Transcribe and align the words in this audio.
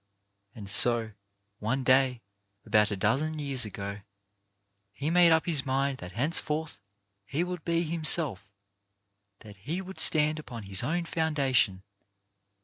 And 0.55 0.67
so, 0.67 1.11
one 1.59 1.83
day 1.83 2.23
about 2.65 2.89
a 2.89 2.97
dozen 2.97 3.37
years 3.37 3.65
ago, 3.65 4.01
he 4.93 5.11
made 5.11 5.31
up 5.31 5.45
his 5.45 5.63
mind 5.63 5.99
that 5.99 6.13
henceforth 6.13 6.79
he 7.23 7.43
would 7.43 7.63
be 7.63 7.83
himself— 7.83 8.49
that 9.41 9.57
he 9.57 9.79
would 9.79 9.99
stand 9.99 10.39
upon 10.39 10.63
his 10.63 10.81
own 10.81 11.05
foundation. 11.05 11.83